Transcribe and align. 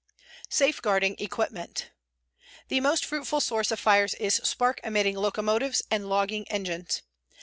SAFEGUARDING 0.49 1.15
EQUIPMENT 1.19 1.91
The 2.69 2.79
most 2.81 3.05
fruitful 3.05 3.39
source 3.39 3.69
of 3.69 3.79
fires 3.79 4.15
is 4.15 4.41
spark 4.43 4.79
emitting 4.83 5.15
locomotives 5.15 5.83
and 5.91 6.09
logging 6.09 6.47
engines. 6.47 7.03